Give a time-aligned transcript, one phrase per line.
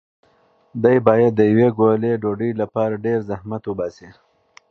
[0.83, 4.09] دی باید د یوې ګولې ډوډۍ لپاره ډېر زحمت وباسي.